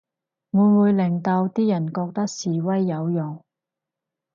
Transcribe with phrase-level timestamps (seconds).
[0.51, 3.43] 會唔會令到啲人覺得示威有用